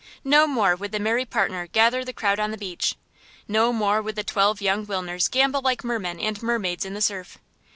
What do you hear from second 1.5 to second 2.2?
gather the